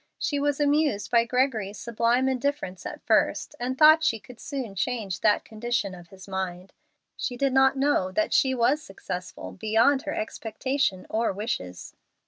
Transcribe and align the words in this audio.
She 0.17 0.39
was 0.39 0.59
amused 0.59 1.11
by 1.11 1.25
Gregory's 1.25 1.77
sublime 1.77 2.27
indifference 2.27 2.87
at 2.87 3.05
first, 3.05 3.53
and 3.59 3.77
thought 3.77 4.03
she 4.03 4.17
could 4.19 4.39
soon 4.39 4.73
change 4.73 5.19
that 5.19 5.45
condition 5.45 5.93
of 5.93 6.07
his 6.07 6.27
mind. 6.27 6.73
She 7.15 7.37
did 7.37 7.53
not 7.53 7.77
know 7.77 8.11
that 8.11 8.33
she 8.33 8.55
was 8.55 8.81
successful 8.81 9.51
beyond 9.51 10.01
her 10.01 10.15
expectation 10.15 11.05
or 11.07 11.31
wishes. 11.31 11.93